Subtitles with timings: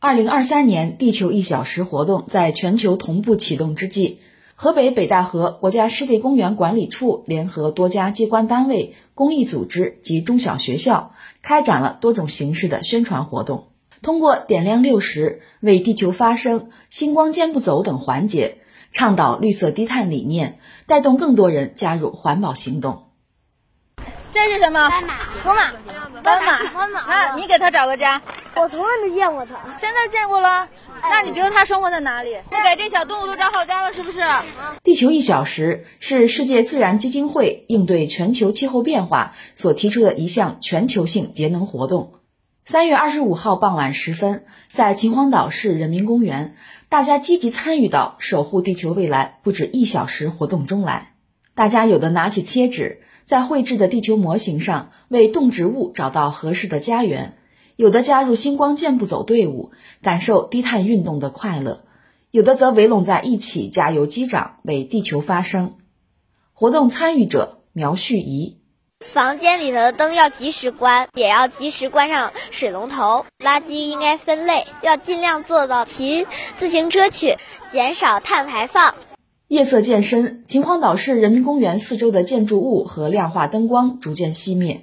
[0.00, 4.20] 二零二三年地球一小时活动在全球同步启动之际，
[4.54, 13.70] 河北北戴河国家湿地公园管理处联合多家机关单位、公益组织及中小学校，开展了多种形式的宣传活动。
[14.00, 18.58] 通过点亮六十、为地球发声、星光肩不走等环节，
[18.92, 23.06] 倡导绿色低碳理念，带动更多人加入环保行动。
[24.32, 24.90] 这是什么？
[25.42, 25.72] 河马，
[26.28, 27.06] 斑马，斑马。
[27.06, 28.20] 那你给它找个家。
[28.54, 29.54] 我从来没见过它。
[29.78, 30.68] 现在见过了。
[31.02, 32.30] 那你觉得它生活在哪里？
[32.50, 34.20] 你给这小动物都找好家了，是不是？
[34.82, 42.14] 地球一小时是世界自然基金会应对全球气候变化所提出的一项全球性节能活动。
[42.66, 46.56] 三月二十五号傍晚时分，在秦皇岛市人民公园，
[46.90, 51.12] 大家积极参与到守护地球未来不止一小时活动中来。
[51.54, 53.00] 大家有的拿起贴纸。
[53.28, 57.34] 在绘制的地球模型上，为动植物找到合适的家园；
[57.76, 59.70] 有的加入星光健步走队伍，
[60.00, 61.84] 感受低碳运动的快乐；
[62.30, 65.76] 有的则围拢在一起加油击掌，为地球发声。
[66.54, 68.62] 活动参与者苗旭怡：
[69.12, 73.26] 房间里头的灯要及时关，也要及时关上水龙头。
[73.44, 76.26] 垃圾应该分类，要尽量做到骑
[76.56, 77.36] 自行车去，
[77.70, 78.94] 减少碳排放。
[79.48, 84.82] 夜色渐深，秦皇岛市人民公园四周的建筑物和亮化灯光逐渐熄灭。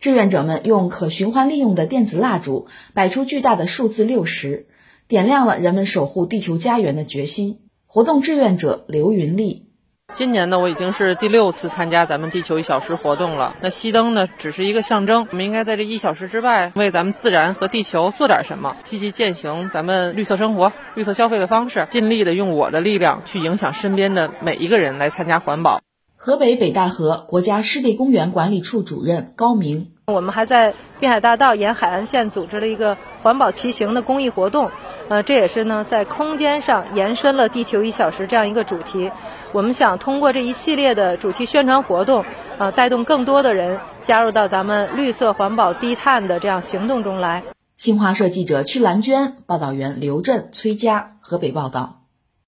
[0.00, 4.66] 志愿者们用可循环利用的电子蜡烛摆出巨大的数字六十，
[5.06, 7.60] 点亮了人们守护地球家园的决心。
[7.86, 9.69] 活动志愿者刘云丽。
[10.12, 13.54] 今年呢，我已经是第六次参加咱们地球一小时活动了。
[13.60, 15.26] 那熄灯呢，只是一个象征。
[15.30, 25.80] 我们应该在这一小时之外，为咱们自然和地球做点什么，积极践行咱们绿色生活、绿色消费的方式，尽力的用我的力量去影响身边的每一个人来参加环保。
[26.16, 29.92] 河北北戴河国家湿地公园管理处主任高明。
[30.06, 34.70] 我们还在滨海大道沿海岸线组织了一个环保骑行的公益活动，
[35.08, 39.10] 呃，这也是呢在空间上延伸了“地球一小时”这样一个主题。
[39.52, 42.24] 我们想通过这一系列的主题宣传活动，
[42.58, 47.42] 呃，带动更多的人加入到咱们绿色环保、低碳的这样行动中来。
[47.76, 51.99] 新华社记者屈兰娟，报道员刘震、崔佳，河北报道。